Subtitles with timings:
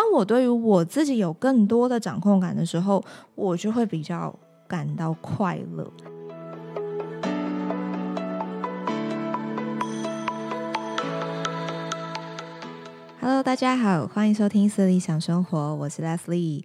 [0.00, 3.04] 当我对于我自己有更多的掌控感的时候，
[3.34, 4.34] 我就会比较
[4.66, 5.92] 感到快乐。
[13.20, 16.64] Hello，大家好，欢迎收听《私理想生活》，我是 Leslie。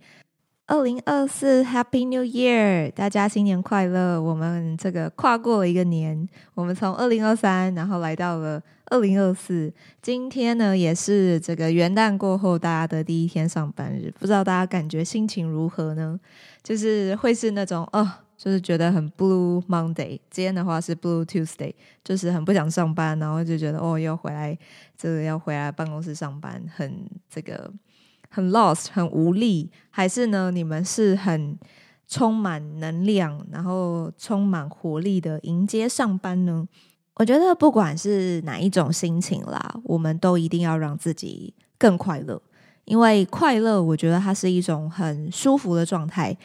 [0.67, 4.19] 二零二四 Happy New Year，大家新年快乐！
[4.19, 9.71] 我们这个跨过了一个年，我们从二零二三，然后来到了二零二四。
[10.01, 16.19] 今天呢，也是这个元旦过后大家的第一天上班日，不知道大家感觉心情如何呢？
[16.63, 20.19] 就是会是那种哦，就是觉得很 Blue Monday。
[20.31, 24.57] 今天的话是 Blue Tuesday，就是很不想上班，然后就觉得哦，要回来，
[24.97, 27.71] 这个要回来办公室上班，很这个。
[28.35, 30.51] 很 lost，很无力，还是呢？
[30.51, 31.57] 你们是很
[32.05, 36.67] 充满能量，然后充满活力的迎接上班呢？
[37.13, 42.41] 我觉得不管是哪一种心情啦，我们都一定要让自己更快乐，
[42.83, 46.35] 因为快乐，我觉得它是一种很舒服的状态。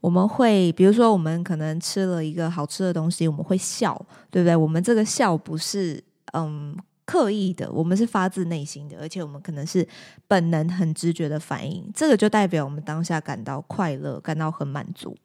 [0.00, 4.54] 我们会，比如说，我们可能吃了一个好吃的东西，我们会笑，对不对？
[4.54, 6.00] 我们这个笑不是
[6.34, 6.76] 嗯。
[7.10, 9.84] 刻意的，我们是发自内心的，而且我们可能是
[10.28, 15.16] 本能、很直觉的反应，这个就代表我们当下感到快乐，感到很满足。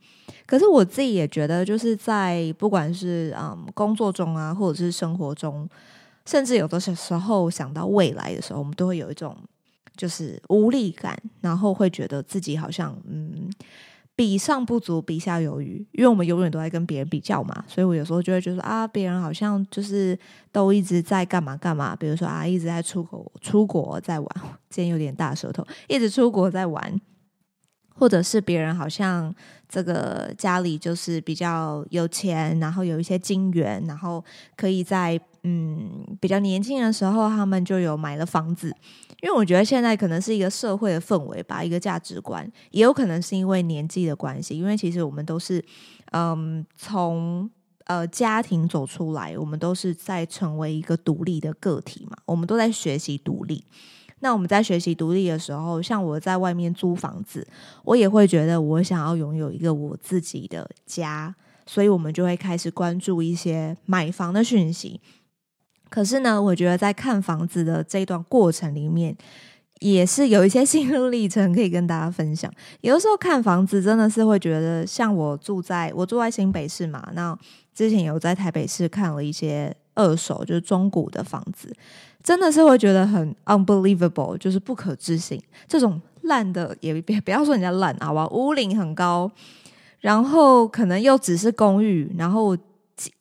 [0.47, 5.69] 可是我自己也觉得，就是在不管是嗯工作中啊，或者是生活中，
[6.25, 9.37] 甚至有的时候想到未来的时候，我们都会有一种
[9.95, 13.47] 就是无力感，然后会觉得自己好像嗯。
[14.15, 20.17] 比上不足，比下有余，因为我们永远都在跟别人比较嘛，所以我有时候就会觉得啊，别人好像就是
[20.53, 24.29] 都一直在干嘛干嘛，比如说啊，一直在出国出国在玩，
[24.69, 27.01] 今天有点大舌头，一直出国在玩，
[27.93, 29.35] 或者是别人好像
[29.67, 34.23] 这个家里就是比较有钱，然后有一些金源，然后
[34.55, 38.73] 可以在嗯比较年轻的时候，他们就有买了房子。
[39.25, 44.55] 因为我觉得现在可能是一个社会的氛围吧，一个价值观，也有可能是因为年纪的关系。
[44.55, 45.65] 因为其实我们都是，
[46.11, 47.49] 嗯，从
[47.85, 53.65] 呃家庭走出来，我们都是在成为一个独立的个体嘛，我们都在学习独立。
[54.19, 57.47] 那我们在学习独立的时候，像我在外面租房子，
[57.83, 61.33] 我也会觉得我想要拥有一个我自己的家，
[61.65, 65.01] 所以我们就会开始关注一些买房的讯息。
[65.95, 69.15] 可是呢，我觉得在看房子的这段过程里面，
[69.79, 72.51] 也是有一些 心路历程可以跟大家分享。
[72.81, 77.33] 有的时候看房子真的是会觉得，像我住在我住在新北市嘛，那
[77.73, 81.73] 之前有在台北市看了一些二手就是中古的房子，
[82.21, 85.41] 真的是会觉得很 unbelievable，就是不可置信。
[85.65, 89.31] 这种烂的也别不要说人家烂好吧，屋龄很高，
[90.01, 92.57] 然后可能又只是公寓，然后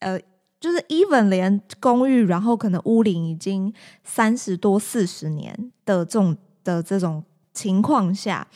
[0.00, 0.18] 呃。
[0.64, 3.70] 就是 even 连公寓，然后可能屋龄已经
[4.02, 5.54] 三十多、四十年
[5.84, 8.46] 的这种的这种情况下，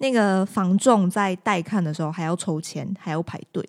[0.00, 3.66] 那个房仲在带看的时候还要筹钱，还要排队。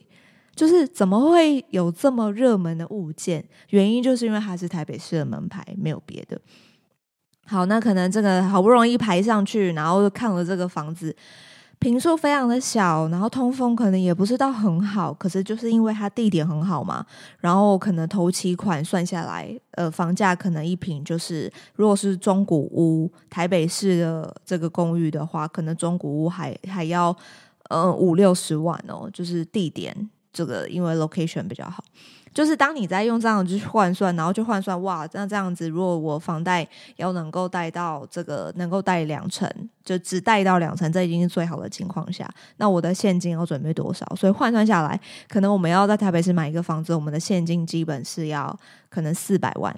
[0.53, 3.41] 就是怎么会有这么热门的物件？
[3.69, 6.37] 原因就是因为它是台北市的门牌，没有别的。
[7.45, 11.15] 好，那可能这个好不容易排上去，然后看了这个房子。
[11.79, 17.05] 坪数非常的小，然后通风可能也不是到很好，可是就是因为它地点很好嘛，
[17.39, 27.15] 然后可能头期款算下来，呃，房价可能一平就是，如果是中古屋，台北市的这个公寓的话，可能中古屋还还要
[27.69, 31.83] 呃五六十万哦，就是地点这个因为 location 比较好。
[32.35, 39.49] 就是当你在用这样去换算，然后就换算哇，那这样子，如果我房贷要能够贷到这个能够贷两成，
[39.85, 44.05] 就只贷到两成，这已经是最好的情况下，那我的现金要准备多少？
[44.17, 44.99] 所以换算下来，
[45.29, 48.53] 可能我们要在台北市买一个房子，我们的现金基本是要
[48.89, 49.73] 可能四百万，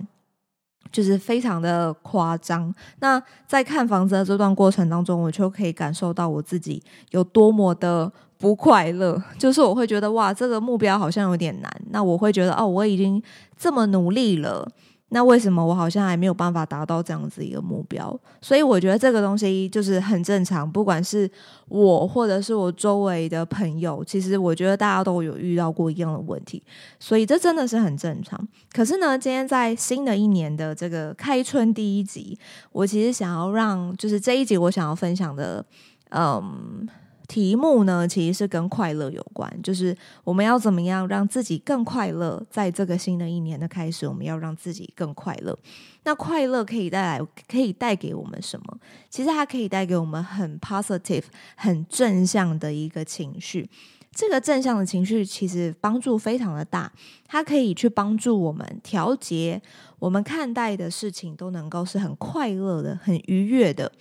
[0.91, 2.73] 就是非常的夸张。
[3.01, 8.11] 那在看房子的这段过程当中，我就可以感受到我自己有多么的。
[8.39, 11.81] 不快乐，就是我会觉得哇，这个目标好像有点难。
[11.89, 13.21] 那我会觉得哦，我已经
[13.57, 14.69] 这么努力了，
[15.09, 18.15] 那为什么我好像还没有办法达到这样子一个目标？
[18.39, 21.29] 所以我觉得这个东西就是很正常，不管是
[21.67, 26.61] 我或者是我周围的朋友，其实我觉得大家都有遇到过一样的问题，
[26.99, 28.39] 所以这真的是很正常。
[28.71, 32.37] 可是呢，今天在新的一年的这个开春第一集，
[32.71, 35.65] 我其实想要让，就是这一集我想要分享的。
[36.11, 36.87] 嗯。
[37.27, 45.57] 题目呢，其实是跟快乐有关，就是我们要怎么样让自己更快乐，在这个新的一年的开始，我们要让自己更快乐。
[46.03, 48.77] 那快乐可以带来，可以带给我们什么？
[49.09, 51.25] 其实它可以带给我们很 positive、
[51.55, 53.69] 很正向的一个情绪。
[54.13, 56.91] 这个正向的情绪其实帮助非常的大，
[57.27, 59.61] 它可以去帮助我们调节
[59.99, 63.91] 我们看待的事情，都能够是很快乐的、很愉悦的。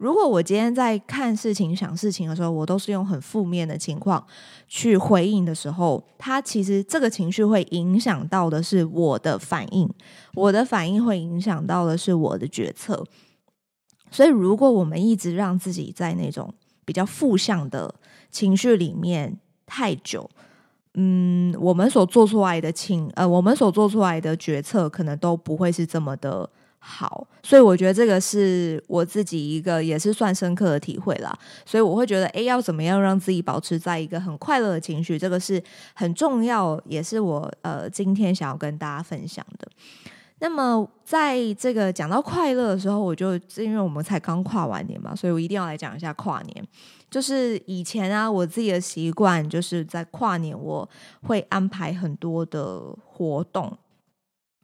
[0.00, 4.26] 如果我今天在看事情、想事情的时候，我都是用很负面的情况
[4.66, 9.86] 去回应的时候，它其实这个情绪会影响到的是我的反应，
[10.32, 13.04] 我的反应会影响到的是我的决策。
[14.10, 16.50] 所以，如果我们一直让自己在那种
[16.86, 17.94] 比较负向的
[18.30, 20.30] 情绪里面太久，
[20.94, 26.48] 嗯，我们所做出来的情，呃，我们所做出来的决策可能都不会是这么的。
[26.82, 31.30] 好，所以我觉得这个是我自己一个也是算深刻的体会啦。
[31.66, 35.62] 所以我会觉得，哎，要怎么样让自己保持在一个很快乐的情绪，这个是
[35.94, 39.68] 很重要，也是我呃今天想要跟大家分享的。
[40.38, 46.66] 那么在这个讲到快乐的时候，我就因为我们才刚跨完年嘛，所以我一定要来讲一下跨年。
[47.10, 50.88] 就是以前啊，我自己的习惯就是在跨年我
[51.24, 53.76] 会安排很多的活动。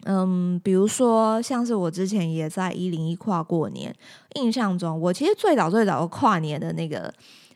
[0.05, 3.95] 嗯，比如说，像是我之前也在一零一跨过年，
[4.35, 7.13] 印象中，我其实最早最早的跨年的那个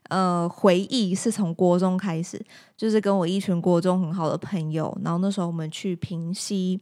[0.09, 2.45] 呃回忆是从国中开始，
[2.77, 6.81] 就是跟我一群国中很好的朋友，然后那时候我们去平溪。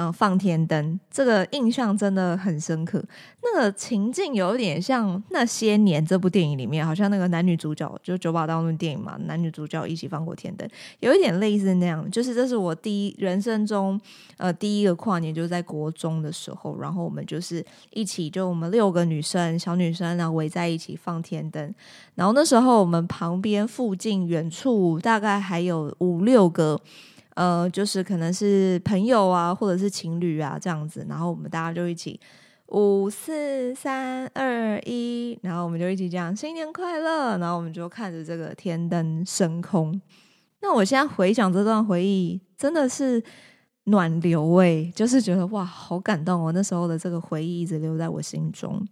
[0.00, 3.04] 嗯，放天灯这个印象真的很深刻。
[3.42, 10.66] 那个情境有点像那些年这部电影里面，好像那个男女主角就九把刀那电影嘛，男女主角一起放过天灯，
[11.00, 12.10] 有一点类似那样。
[12.10, 14.00] 就是这是我第一人生中
[14.38, 21.74] 呃第一个跨年，就是在国中的时候，然后我们就是一起，就我们六个女生小女生，然后围在一起放天灯。
[22.14, 26.80] 然后那时候我们旁边附近远处大概还有五六个。
[27.40, 32.20] 呃，就是可能是朋友啊，或者是情侣啊这样子，然后我们大家就一起
[32.66, 39.98] 五四三二一，然后我们就一起讲新年快乐，然后我们就看着这个天灯升空。
[40.60, 43.24] 那我现在回想这段回忆，真的是
[43.84, 46.52] 暖流诶，就是觉得哇，好感动哦！
[46.52, 48.86] 那时候的这个回忆一直留在我心中。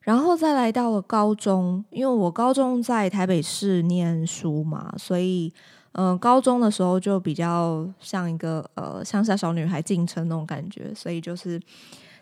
[0.00, 5.54] 然后再来到了高中，因为我高中在台北市念书嘛，所以。
[5.98, 11.58] 嗯、高中的时候就比较像一个呃乡下小女孩进城那种感觉，所以就是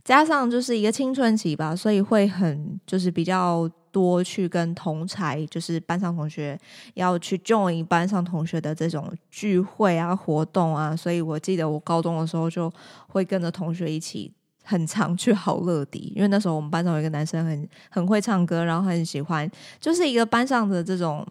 [0.04, 6.56] 加上就是一个青春期吧，所以会很就是比较多去跟同才，就是班上同学
[6.94, 12.72] 要去 join 班上同学的这种聚会啊活动啊，所以我记得我高中的时候就
[13.08, 14.32] 会跟着同学一起
[14.62, 19.50] 很常去好乐迪，因为那时候我们班上有一个男生很很会唱歌，然后很喜欢，
[19.80, 21.26] 就是一个班上的这种。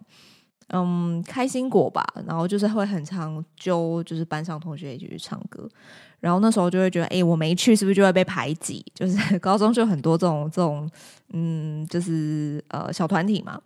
[0.68, 5.68] 嗯，开心果吧，然后就是会很常揪，就是班上同学一起去唱歌，
[6.20, 8.84] 然后那时候就会觉得，哎，我没去是不是就会被排挤？
[8.94, 10.90] 就是 高中就很多这种这种，
[11.32, 13.60] 嗯，就是呃小团体嘛。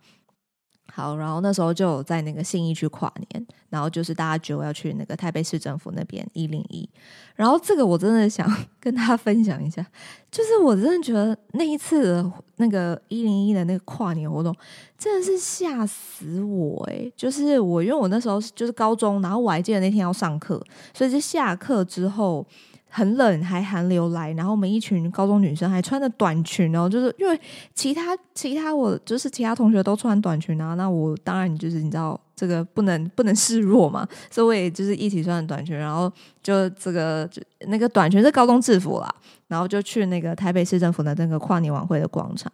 [0.99, 6.87] 好，然后那时候就有在那个信义区跨年，然后就是大家就要去那个台北市政府那边一零一，
[7.35, 8.45] 然后这个我真的想
[8.81, 9.85] 跟大家分享一下，
[10.29, 14.53] 就是我真的觉得那一次的那个一零一的那个跨年活动
[14.97, 20.61] 真的是吓死我诶、就是我因为我那时候就是高中，然后我还记得那天要上课，
[20.93, 22.45] 所以是下课之后。
[22.89, 27.39] 很冷，还寒流来，然后我们一群高中女生还穿着短裙哦，就是因为
[27.73, 32.19] 其他其他我就是其他同学都穿短裙啊，那我当然就是你知道。
[32.39, 36.09] 这个不能不能示弱嘛，所以我也就是一起穿短裙，然后
[36.41, 37.29] 就这个
[37.67, 39.13] 那个短裙是高中制服啦，
[39.49, 42.49] 然后就去那个台北市政府的那个跨年晚会的广场，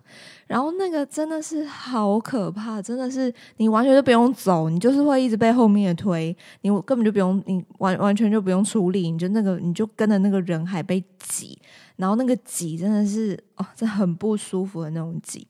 [0.47, 11.55] 然后那个真的是好可怕，真的是你完全就不用走，你就是会一直被后面推，你根本就不用，你完完全就不用出力，你就那个你就跟着那个人海被挤，
[11.97, 15.47] 然后那个挤真的是哦，这很不舒服的那种挤。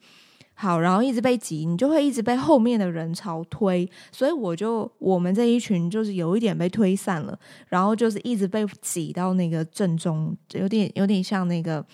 [0.58, 11.86] 好，然后一直被挤，你就会一直被后面的人潮推，所以我就我们这一群就是有一点被推散了，然后就是一直被挤到那个正中，有点有点像那个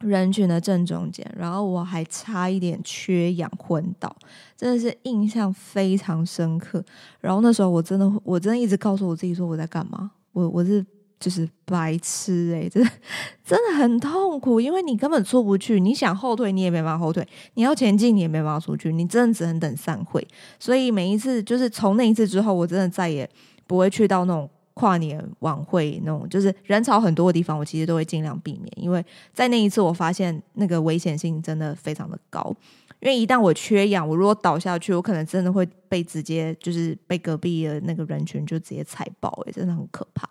[0.00, 4.14] 人群的正中间，然后我还差一点缺氧昏倒，
[4.56, 6.84] 真的是印象非常深刻。
[7.20, 10.84] 然后那时候我真的我真的一直告诉我自己说我在干嘛，我我是。
[11.24, 12.90] 就是白痴哎、欸，真的
[13.42, 20.26] 真的很痛苦，因为你根本出不去，你想后退你也没办法后退，你要前进你也没办法出去，你真的只能等散会。
[20.60, 23.26] 所以每一次就是从那一次之后，我真的再也
[23.66, 29.02] 不会去到那种跨年晚会那种就是人潮很多的地方，我其实都会尽量避免，因为
[29.32, 32.54] 在那一次我发现那个危险性真的非常的高。
[33.00, 40.26] 因为一旦我缺氧，我如果倒下去，我可能真的会被直接就是被隔壁的那个人群就直接踩爆，欸，诶，真的很可怕。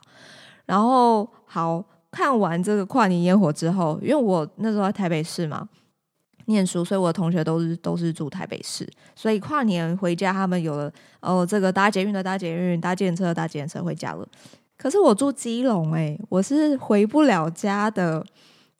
[0.65, 5.67] 然后好，看完这个跨年烟火之后，因为我那时候在台北市嘛。
[6.47, 10.91] 念书，所以我的同学都是都是住台北市，所以跨年回家，他们有了
[11.21, 14.27] 哦，这个搭捷运的搭捷运，搭计程车的搭计程车回家了。
[14.75, 18.21] 可是我住基隆，诶，我是回不了家的。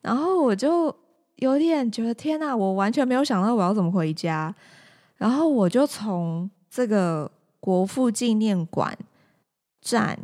[0.01, 0.93] 然后我就
[1.37, 4.53] 有点觉得天哪，我完全没有想到我要怎么回家。
[5.15, 8.97] 然后我就从这个国父纪念馆
[9.79, 10.19] 站。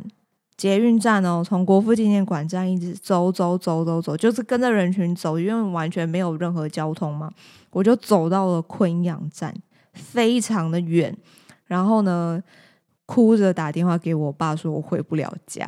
[0.60, 7.32] 捷运站哦，从国父纪念馆站一直走走走走走，就是跟着人群走，因为完全没有任何交通嘛。
[7.70, 9.54] 我就走到了昆阳站，
[9.94, 11.16] 非常的远。
[11.64, 12.42] 然后呢，
[13.06, 15.66] 哭着打电话给我爸，说我回不了家。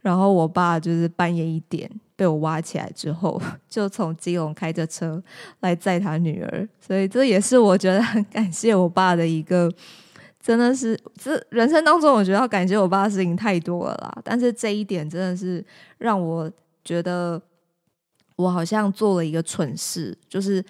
[0.00, 5.22] 然后我爸就是半夜一点被我挖起来之后， 就从基隆开着车
[5.60, 6.68] 来载他女儿。
[6.80, 9.70] 所以这也是我觉得很感谢我爸的一个。
[10.44, 14.20] 真的是，这人生当中，我觉得要感谢我爸的事情太多了啦。
[14.22, 15.64] 但是这一点真的是
[15.96, 16.52] 让我
[16.84, 17.40] 觉得，
[18.36, 20.14] 我好像做了一个蠢事。
[20.28, 20.62] 就是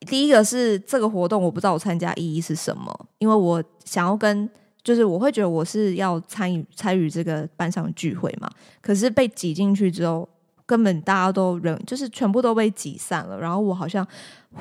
[0.00, 4.50] 第一个是这个活动，我不知道我参加意义是什么，因为我想要跟，
[4.82, 8.50] 就是我会觉得我是要参与参与这个班上聚会嘛。
[8.80, 10.28] 可是被挤进去之后，
[10.66, 14.06] 根本大家都人就是全部都被挤散了，然后我好像。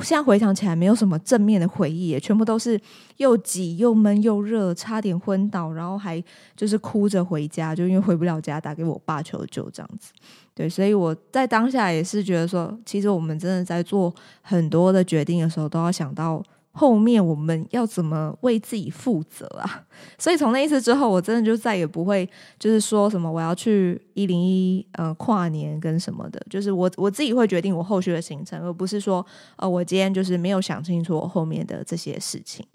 [0.01, 2.79] 现在回想起来，没有什么正面的回忆，全部都是
[3.17, 6.23] 又挤又闷又热，差点昏倒，然后还
[6.55, 10.13] 就是哭着回家，就因为回不了家，打给我爸求救这样子。
[10.55, 16.41] 对，所以我在当下也是觉得说，其实我们真的在做很多的决定的时候，都要想到。
[16.73, 19.83] 后面我们要怎么为自己负责啊？
[20.17, 29.25] 所以从那一次之后，我真的就再也不会就是说什么我要去一零一呃跨年跟什么的，就是我我自己会决定我后续的行程，而不是说
[29.57, 32.65] 呃我今天就是没有想清楚我后面的这些事情。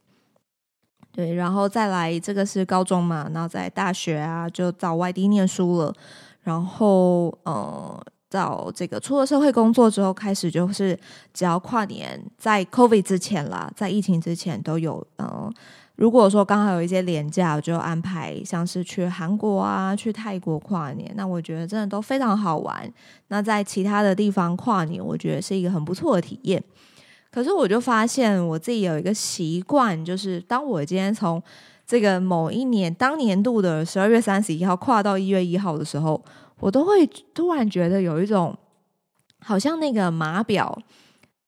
[1.13, 5.95] 对，然后再来这个是高中嘛，然后在大学啊就到外地念书了，
[6.43, 8.05] 然后呃。
[8.29, 10.99] 到这个出了社会工作之后，开始就是
[11.33, 15.07] 只要跨年，在 COVID 之前啦，在疫情之前都有。
[15.19, 15.53] 嗯，
[15.95, 22.93] 如果说刚好有一些连假，我就安排像是去韩国啊、去泰国跨年，那我觉得真的都非常好玩。
[23.29, 26.63] 那在其他的地方跨年，我觉得是一个很不错的体验。
[27.31, 31.41] 可是我就发现我自己有一个习惯，就是当我今天从
[31.87, 36.21] 这个某一年当年度的十二月三十一号跨到一月一号的时候。
[36.61, 38.57] 我都会突然觉得有一种，
[39.41, 40.77] 好像那个码表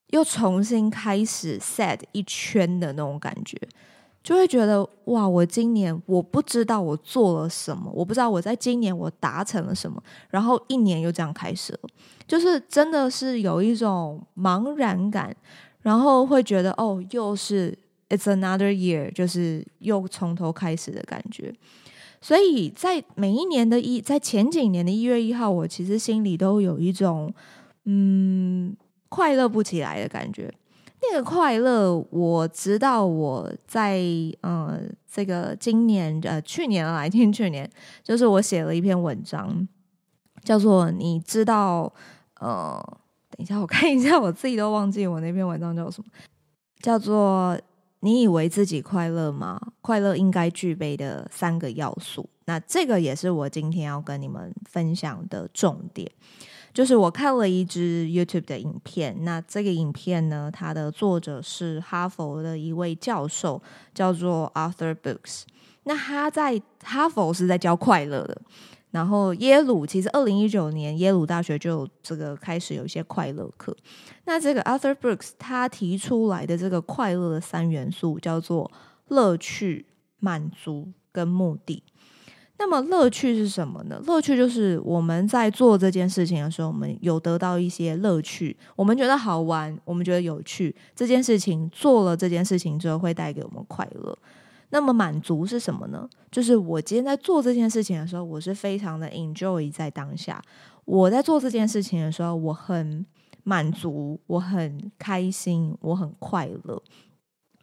[0.09, 3.59] 又重新开始 set 一圈的那种感觉，
[4.23, 11.81] 就会觉得哇，我今年我不知道我做了什么，我不知道我在今年我达成了什么，然后一年又这样开始了，
[12.27, 15.35] 就是真的是有一种茫然感，
[15.81, 17.77] 然后会觉得哦，又是
[18.11, 21.55] it's another year，就是又从头开始的感觉。
[22.21, 27.33] 所以在每一年的一，在前几年的一月一号，我其实心里都有一种
[27.85, 28.77] 嗯
[29.09, 30.53] 快乐不起来的感觉。
[31.01, 34.03] 那个快乐，我直到我在
[34.41, 37.71] 呃这个今年呃去年来听去年，
[38.03, 39.69] 就是我写了一篇文章，
[40.43, 41.93] 叫做你知道
[42.41, 42.83] 呃，
[43.31, 46.11] 等一下我看一下，我自己都忘记我那篇文章叫什么，
[46.81, 47.57] 叫做。
[48.01, 49.61] 你以为自己快乐吗？
[49.81, 52.29] 快乐应该具备的三个要素。
[52.45, 56.11] 那这个也是我今天要跟你们分享的重点。
[56.73, 63.61] 就是我看了一支 YouTube 的影片，那这个影片呢，它的作者是哈佛的一位教授，
[63.93, 65.43] 叫做 Arthur Books。
[65.85, 68.43] 那他在哈佛是在教快乐的。
[68.91, 73.77] 然后耶鲁其实二零一九年耶鲁大学就有这个开始有一些快乐课。
[74.25, 78.71] 那这个 Arthur Brooks 他提出来的这个快乐的三元素叫做
[79.09, 79.87] 乐趣、
[80.21, 81.83] 满足跟目的。
[82.61, 84.03] 那么乐趣是什么呢？
[84.05, 90.75] 乐趣就是我们在做这件事情的时候，我们有得到一些乐趣，我们觉得好玩，我们觉得有趣。
[90.97, 94.19] 这件事情做了这件事情之后会带给我们快乐。
[94.71, 96.09] 那么满足是什么呢？
[96.31, 100.43] 就是我今天在做这件事情的时候，我是非常的 enjoy 在当下。
[100.85, 103.05] 我在做这件事情的时候，我很
[103.45, 106.83] 满足，我很开心，我很快乐。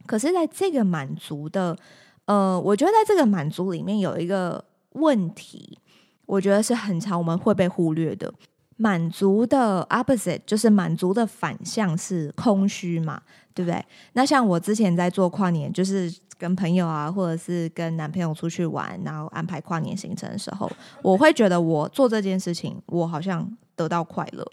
[0.05, 1.77] 可是，在这个满足的，
[2.25, 5.79] 呃，我觉得在这个满足里面有一个问题，
[6.25, 8.33] 我觉得是很常我们会被忽略的。
[8.77, 13.21] 满足的 opposite 就是满足的反向是空虚嘛，
[13.55, 13.83] 对不对？
[14.13, 20.69] 那像我之前在做跨年，就是跟朋友啊，或者是跟男朋友出去玩，然后安排跨年行程的时候，
[21.01, 24.45] 我会觉得我做这件事情，我好像得到快乐。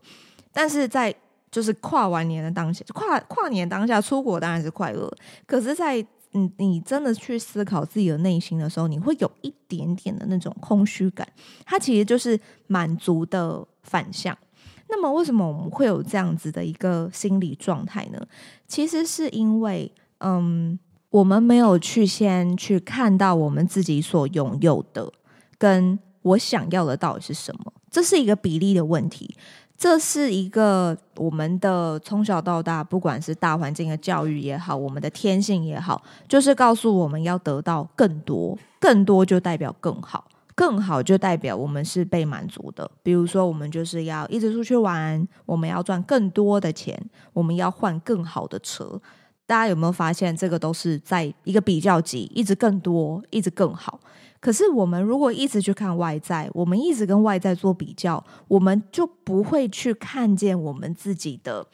[0.53, 1.15] 但是在
[1.51, 5.13] 就是跨完年的当下，跨跨年当下出国当然是快乐，
[5.45, 5.97] 可是在，
[6.31, 11.27] 你你真的去思考自己的内心的时候，你会有一点点的那种空虚感，
[11.67, 14.37] 它其实就是满足的反向。
[14.95, 18.21] 那么，为什么我们会有这样子的一个心理状态呢？
[18.69, 25.11] 其实是因为，嗯，我们没有去先去看到我们自己所拥有的，
[25.57, 29.35] 跟我想要的到底是什么，这是一个比例的问题。
[29.79, 40.25] 这是一个我们的从小到大，不管是大环境的教育也好，我们的天性也好，就是告诉我们要得到更多，更多就代表更好，
[40.63, 42.89] 更好就代表我们是被满足的。
[43.03, 46.97] 比如说，我们就是要一直出去玩，我们要赚更多的钱，
[47.33, 49.03] 我们要换更好的车。
[49.45, 53.99] 大家有没有发现，这个都是在一个比较级，一直更多，一直更好。
[54.39, 61.67] 可是，我们如果一直去看外在，我们一直跟外在做比较，我们就不会去看见我们自己的，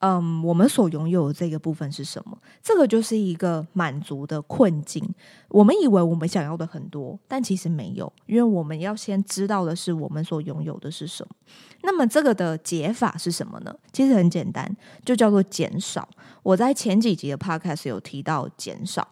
[0.00, 2.36] 嗯，我们所拥有的这个部分是什么？
[2.62, 5.06] 这个就是一个满足的困境。
[5.48, 11.34] 我们以为我们想要的很多，但其实没有，因为我们要先知道的是我们所拥有的是什么。
[11.82, 13.74] 那么，这个的解法是什么呢？
[13.92, 16.08] 其实很简单，就叫做减少。
[16.42, 19.06] 我在前几集的 podcast 有提到减少。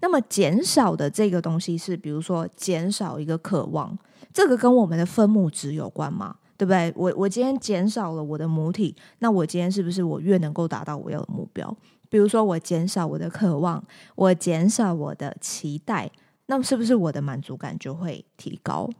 [0.00, 3.98] 那么减少的这个东西是，比如说减少一个渴望，
[4.32, 6.36] 这个跟我们的分母值有关吗？
[6.58, 6.92] 对不对？
[6.96, 11.74] 我我今天减少了我的母体，那我今天是不是我越能够达到我要的目标？
[12.10, 13.82] 比如说我减少我的渴望，
[14.16, 16.10] 我减少我的期待，
[16.46, 18.90] 那么是不是我的满足感就会提高？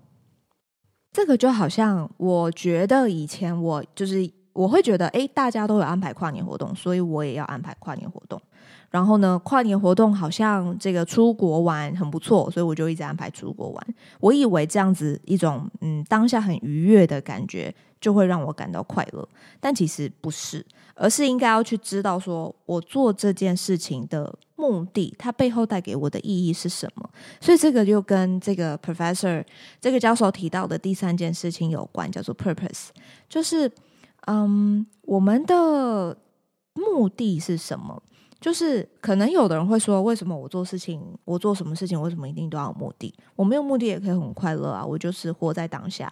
[1.11, 8.41] 这个就好像我觉得以前我就是我会觉得，诶，大家都有安排跨年活动，所以我也要安排跨年活动。
[8.91, 13.87] 然后呢，跨年活动好像这个出国玩很不错，所以我就一直安排出国玩。
[14.19, 19.29] 我以为这样子一种嗯当下很愉悦的感觉，就会让我感到快乐，
[19.61, 20.65] 但其实不是，
[20.95, 27.11] 而是应该要去知道说我做这件事情的目的，它背后带给我的意义是什么。
[27.43, 29.45] 所以这个就跟这个 professor
[29.81, 32.89] 这个教授提到的第三件事情有关，叫做 purpose，
[33.29, 33.71] 就是
[34.27, 36.17] 嗯我们的
[36.73, 38.03] 目的是什么？
[38.41, 43.13] 就是可能有的人会说，为什么我做事情，我做什么事情，为什么一定都要有目的？
[43.35, 46.11] 我没有目的也可以很快乐啊，我就是活在当下，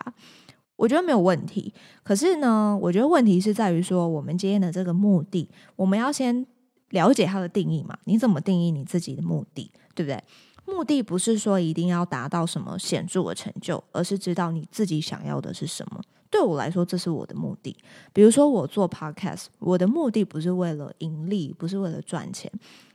[0.75, 1.73] 我觉得没有问题。
[2.03, 6.45] 可是呢，我觉得问题是在于说，我们今天的这个目的，我们要先
[6.91, 7.97] 了解它的定义嘛？
[8.05, 10.23] 你怎么定义你自己的目的，对不对？
[10.67, 16.01] 目的不是说一定要达到什么显著的成就，而是知道你自己想要的是什么。
[16.31, 17.77] 对我来说，这是我的目的。
[18.13, 22.51] 比如说，我做 podcast，我的目的不是为了盈利，不是为了赚钱，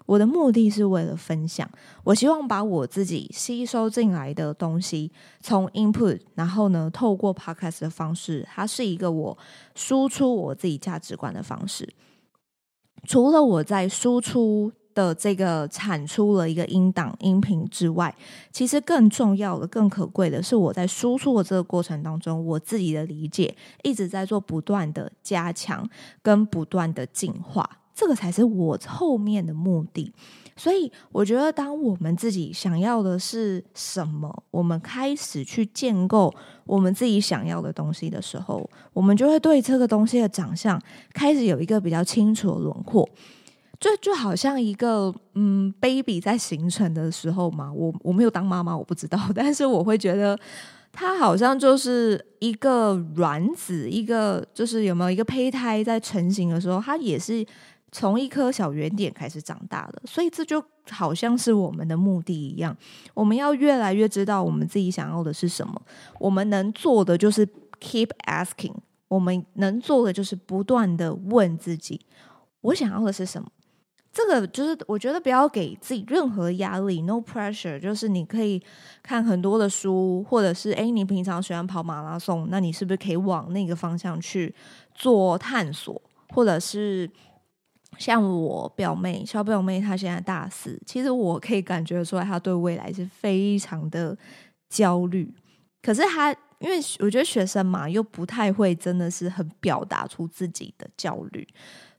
[0.06, 1.70] 我的目的是为了分享。
[2.04, 9.38] 我希望把我自己吸收进来的东西，从 input，然后呢，透过 podcast 的方式，它是一个我
[9.76, 11.88] 输出我自己价值观的方式。
[13.08, 14.72] 除了我在输出。
[14.94, 18.14] 的这个产出了一个音档音频之外，
[18.52, 25.88] 其实更重要的、更可贵的是，我在输出的这个过程当中，我自己的理解一直在做不断的加强
[26.22, 30.12] 跟不断的进化，这个才是我后面的目的。
[30.58, 36.32] 所以，我觉得当我们自己想要的是什么，我们开始去建构
[36.66, 40.80] 我们自己想要的东西的时候，我们就会对这个东西的长相
[41.14, 43.08] 开始有一个比较清楚的轮廓。
[43.82, 50.40] 就就好像一个嗯，baby 在形成的时候嘛，我我没有当妈妈，我不知道， 但是我会觉得
[50.92, 57.44] 它好像就是一个卵子，一个就是有没有一个胚胎在成型的时候，它也是
[57.92, 62.78] 从一颗小圆点开始长大的，所以这就好像是我们的目的一样，
[63.16, 65.82] 我们要越来越知道我们自己想要的是什么，
[66.20, 67.48] 我们能做的就是
[67.80, 68.76] keep asking，
[69.08, 72.00] 我们能做的就是不断的问自己，
[72.62, 73.50] 我想要的是什么。
[74.14, 77.80] 这个就是我觉得不要给自己任何压力，no pressure。
[77.80, 78.62] 就是你可以
[79.02, 84.54] 看很多的书，或者是诶，你平常喜欢跑马拉松，那你是不是可以往那个方向去
[84.94, 86.02] 做探索？
[86.30, 87.10] 或者是
[87.98, 94.18] 像我表妹小表妹，她现在大四，其实我可以感觉出来，她对未来是非常的
[94.70, 95.34] 焦虑。
[95.82, 101.48] 可是她因为我觉得学生嘛，又不太会真的是很表达出自己的焦虑。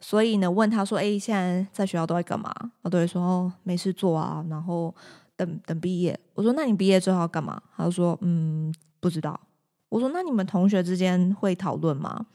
[0.04, 4.92] 所以呢，问他说：“哎，现在在学校都在干嘛？”他都会说：“哦，没事做啊，然后
[5.36, 9.40] 等等毕业。”我说：“那你毕业之后要干嘛？”他说：“嗯，不知道。”
[9.88, 12.26] 我说：“那你们同学之间会讨论吗？”“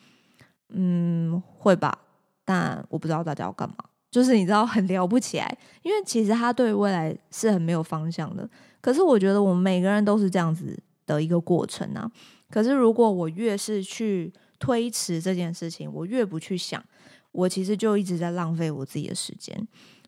[0.73, 1.97] 嗯，会吧，
[2.45, 3.75] 但我不知道大家要干嘛。”
[4.09, 8.49] 就是你知道很聊不起来，因为其实他对未来是很没有方向的。
[8.79, 12.09] 可是我觉得我们每个人都是这样子的一个过程啊。
[12.49, 16.81] 可是如果我越是去推迟这件事情，我越不去想。
[17.37, 19.55] 我其实就一直在浪费我自己的时间。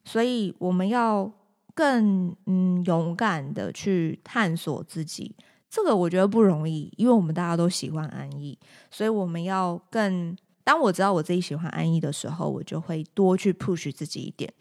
[0.03, 1.31] 所以我们要
[1.75, 5.35] 更嗯勇敢的去探索自己，
[5.69, 8.57] 这个我觉得不容易，因为我们大家都喜欢安逸，
[8.89, 10.35] 所以我们要更。
[10.63, 14.51] 当我知道我自己喜欢安逸的时候，我就会多去 push 自己一点。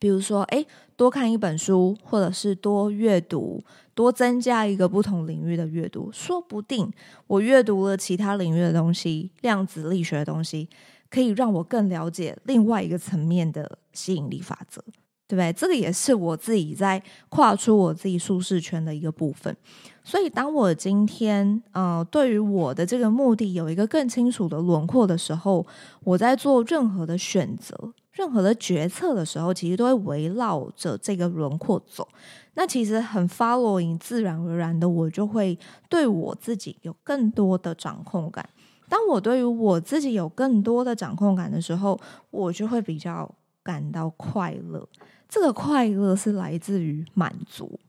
[0.00, 3.62] 比如说，诶，多看一本书，或者是多阅读，
[3.94, 6.90] 多增加一个不同领域的阅读，说不定
[7.26, 10.68] 我阅读了其他领域的东西，量子力学的东西，
[11.12, 14.82] 可以让我更了解另外一个层面的吸引力法则，
[15.28, 15.52] 对不对？
[15.52, 19.54] 这个也是我自己在跨出我自己舒适圈的一个部分。
[20.02, 25.66] 所以，当我今天呃，对于我的这个目的有一个更清楚的轮廓的时候，
[26.02, 27.92] 我在做任何的选择。
[28.12, 32.06] 任何的决策的时候，其实都会围绕着这个轮廓走。
[32.52, 38.46] 那其实很 following，自然而然的，我就会对我自己有更多的掌控感。
[38.92, 43.26] 当我对于我自己有更多的掌控感的时候，我就会比较
[43.62, 44.86] 感到快乐。
[45.26, 47.80] 这个快乐是来自于满足。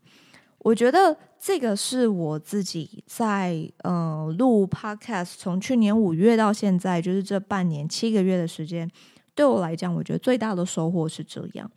[0.60, 8.90] 我觉得这个是我自己在呃录 podcast，从去年五月到现在，就是这半年七个月的时间。
[9.36, 11.70] 对我来讲，我觉得最大的收获是这样。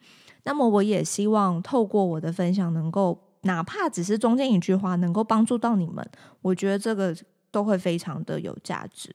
[0.45, 6.09] 那么，我也希望透过我的分享，能够哪怕只是中间一句话，能够帮助到你们，
[6.43, 7.13] 我觉得这个
[7.51, 9.15] 都会非常的有价值。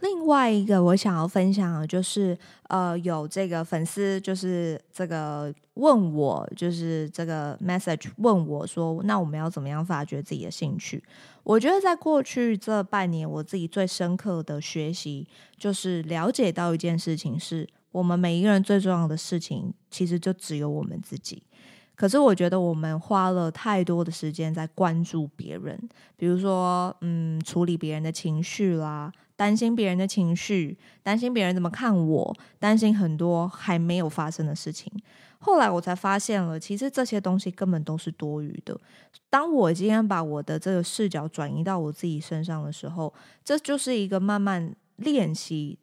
[0.00, 2.36] 另外一个我想要分享的，就是
[2.68, 11.04] 呃，有这个粉丝就是这个问我，就是这个 message 问我说，那我们要怎么样发掘自己的兴趣？
[11.42, 15.28] 我觉得在过去这半年，我自己最深刻的学习，
[15.58, 21.42] 就是了解到一件事情是，我们每一个人最重要的事情，其实就只有我们自己。
[22.00, 25.78] 可是我觉得我们花了太多的时间在关注别人，
[26.16, 29.12] 比如说，嗯，处理别人的情绪啦。
[29.36, 34.90] 担心别人的情绪，担心别人怎么看我，担心很多还没有发生的事情。
[35.40, 38.80] 后来我才发现了，其实这些东西根本都是多余的。
[39.28, 43.12] 当我今天把我的这个视角转移到我自己身上的时候，
[43.44, 45.78] 这就是一个慢慢练习，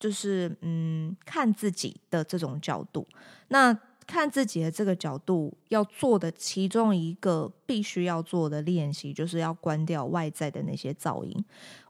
[0.00, 3.06] 就是嗯，看自己的这种角度。
[3.48, 11.44] 那看自己的这个角度要做的其中一个必须要做的练习，就是要关掉外在的那些噪音。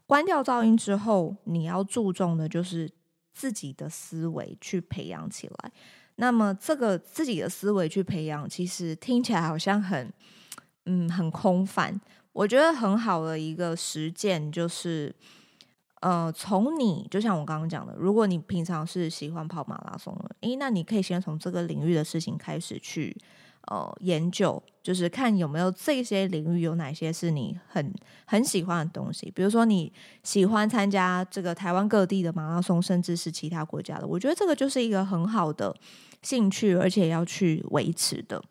[0.05, 2.89] 关掉噪音之后，你要注重的就是
[3.33, 5.71] 自己的思维去培养起来。
[6.15, 10.13] 那么，这个自己的思维去培养，其实听起来好像很，
[10.85, 11.99] 嗯，很空泛。
[12.33, 15.15] 我觉得很好的一个实践就是，
[16.03, 23.15] 呃，从你就像我刚刚讲的，如果你平常是喜欢跑马拉松的，诶，那你可以先从这个领域的事情开始去。
[23.67, 27.93] 呃，研究就是看有没有这些领域有哪些是你很
[28.25, 29.89] 很喜欢的东西，比如说你
[30.21, 35.73] 喜欢参加这个台湾各地的马拉松，甚至是其他国家的，我觉得这个就是一个很好的
[36.21, 38.43] 兴趣，而且要去维持的。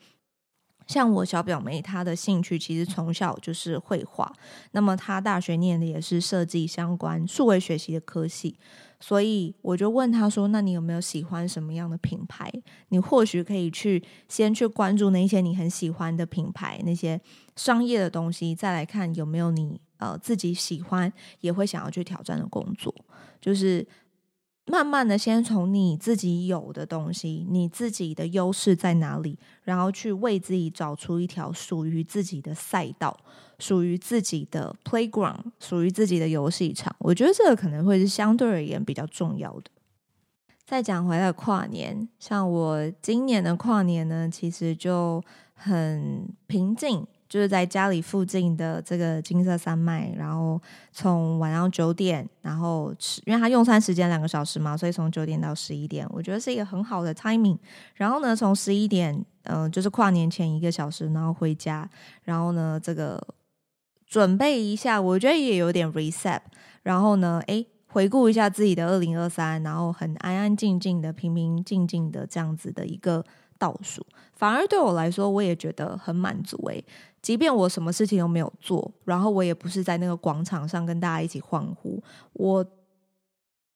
[0.87, 4.33] 像我小表妹，她的兴趣其实从小就是绘画，
[4.73, 8.59] 那么她大学念的也是设计相关、数位学习的科系。
[9.01, 12.53] 所以我就问她说：“那你有没有喜欢什么样的品牌？
[12.91, 17.21] 你或许可以去先去关注那些你很喜欢的品牌，那些
[17.57, 22.95] 商业的东西，再来看有没有你呃自己喜欢也会想要去挑战的工作，
[23.41, 23.87] 就是。”
[24.67, 33.19] 慢慢的，先从你自己有的东西，你自己的优势在哪里，然后去为自己找出一条属于自己的赛道，
[33.59, 36.95] 属于自己的 playground，属于自己的游戏场。
[37.01, 39.71] 我觉得这个可能会是相对而言比较重要的。
[40.65, 45.23] 再讲回来，跨年，像我今年的跨年呢，其实就
[45.55, 47.05] 很平静。
[47.33, 50.61] 就是在家里附近的这个金色山脉，然后
[50.93, 57.57] 从晚上九点，然后吃，因为他用餐时间两个小时嘛，所以从九点到十一点，我觉得是一个很好的 timing。
[57.95, 61.89] 然后呢，从十一点，嗯、就是跨年前一个小时，然后回家，
[62.25, 63.19] 然后呢，这个
[64.07, 66.41] 准备一下，我觉得也有点 reset。
[66.83, 73.25] 然后呢，诶，回顾一下自己的二零二三，然后很安安静静的、平平静静的这样子的一个
[73.57, 76.85] 倒数，反而对我来说，我也觉得很满足诶。
[77.23, 82.67] 即便我什么事情都没有做，然后我也不是在那个广场上跟大家一起欢呼，我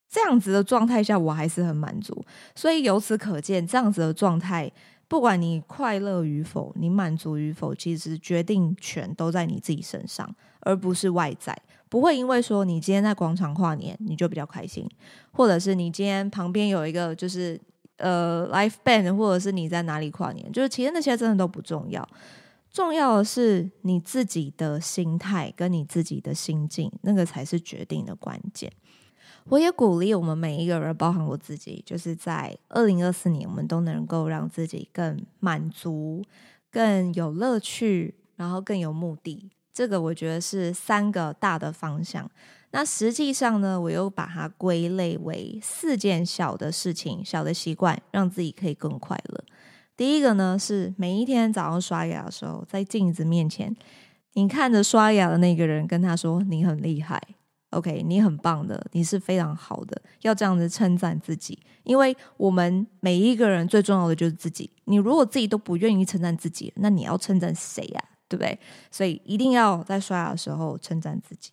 [0.09, 2.25] 这样子的状态下，我还是很满足。
[2.55, 4.71] 所以由此可见，这样子的状态，
[5.07, 10.29] 不管你快乐与否，你满足与否，其实决定权都在你自己身上，
[10.61, 11.57] 而不是外在。
[11.89, 14.89] 不会因为说你今天在广场跨年，你就比较开心，
[15.31, 17.61] 或者是你今天旁边有一个就是
[17.99, 22.07] 呃 live band，或者是你在哪里跨年，就是其实那些真的都不重要。
[22.77, 28.71] 重要的是你自己的心态跟你自己的心境，那个才是决定的关键。
[29.45, 36.23] 我也鼓励我们每一个人，包含我自己，就是在二零二四年，我们都能够让自己更满足、
[36.71, 39.51] 更有乐趣，然后更有目的。
[39.73, 42.31] 这个我觉得是三个大的方向。
[42.73, 49.45] 那实际上呢，我又把它归类为四件小的事情、小的习惯，让自己可以更快乐。
[49.97, 53.75] 第一个呢，是每一天早上刷牙的时候，在镜子面前，
[54.35, 57.21] 你看着刷牙的那个人，跟他说：“你很厉害
[57.71, 64.71] ，OK，你很棒的，你是非常好的。”要这样子称赞自己，因为我们每一个人最重要的就是自己。
[64.85, 68.05] 你如果自己都不愿意称赞自己，那你要称赞谁呀？
[68.29, 68.59] 对不对？
[68.91, 71.53] 所以一定要在刷牙的时候称赞自己。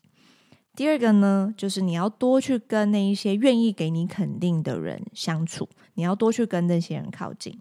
[0.75, 7.57] 第二个呢，就是你要多去跟那一些愿意给你肯定的人相处，你要多去跟那些人靠近。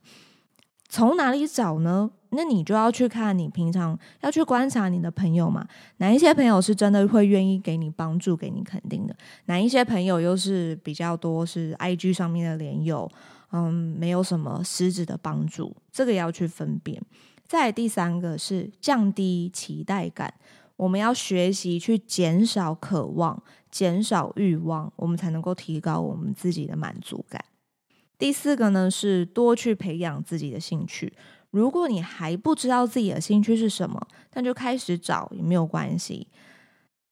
[0.93, 2.11] 从哪里找呢？
[2.35, 9.17] 那你就要去看你平常要去观察你的朋友嘛，哪一些朋友是真的会愿意给你帮助、给你肯定的？
[9.47, 13.11] 哪一些朋友又是比较多是 IG 上面的连友，
[13.53, 17.03] 嗯，没有什么实质的帮助，这个要去分辨。
[17.47, 20.35] 再第三个是降低期待感，
[20.77, 27.43] 我们要学习去减少渴望、减少欲望，我们才能够提高我们自己的满足感。
[28.23, 31.13] 第四个呢是多去培养自己的兴趣。
[31.51, 34.01] 如果你还不知道自己的兴趣是什么，
[34.35, 36.29] 那就开始找也没有关系。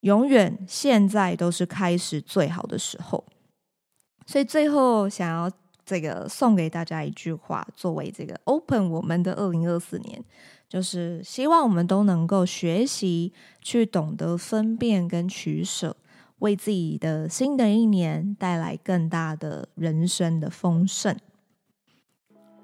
[0.03, 3.25] 永远现在都是开始最好的时候。
[4.25, 5.51] 所以最后想要。
[5.83, 10.23] 这个送给大家一句话，作为这个 open 我们的二零二四年，
[10.69, 15.97] 就是希望我们都能够学习去懂得分辨跟取舍，
[16.41, 21.17] 为自己的新的一年带来更大的人生的丰盛。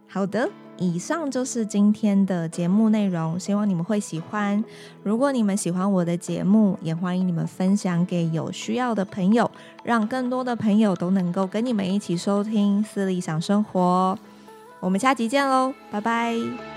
[0.07, 0.51] 好的。
[0.79, 4.62] 以上就是今天的节目内容，希望你们会喜欢。
[5.03, 9.51] 如果你们喜欢我的节目，也欢迎你们分享给有需要的朋友，
[9.83, 14.19] 让更多的朋友都能够跟你们一起收听《思理想生活》。
[14.81, 16.76] 我们下集见喽，拜拜。